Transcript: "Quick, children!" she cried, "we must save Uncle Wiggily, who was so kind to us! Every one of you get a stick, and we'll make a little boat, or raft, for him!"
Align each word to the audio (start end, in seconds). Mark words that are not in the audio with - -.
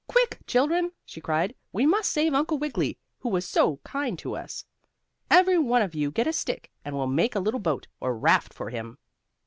"Quick, 0.07 0.39
children!" 0.47 0.93
she 1.05 1.21
cried, 1.21 1.53
"we 1.71 1.85
must 1.85 2.09
save 2.11 2.33
Uncle 2.33 2.57
Wiggily, 2.57 2.97
who 3.19 3.29
was 3.29 3.47
so 3.47 3.77
kind 3.83 4.17
to 4.17 4.35
us! 4.35 4.65
Every 5.29 5.59
one 5.59 5.83
of 5.83 5.93
you 5.93 6.09
get 6.09 6.25
a 6.25 6.33
stick, 6.33 6.71
and 6.83 6.95
we'll 6.97 7.05
make 7.05 7.35
a 7.35 7.39
little 7.39 7.59
boat, 7.59 7.85
or 7.99 8.17
raft, 8.17 8.51
for 8.51 8.71
him!" 8.71 8.97